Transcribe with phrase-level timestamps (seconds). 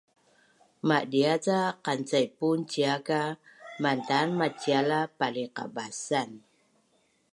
[0.87, 3.21] Madia’ ca qancaipun cia ka
[3.83, 6.29] mantan macial a paliqabasan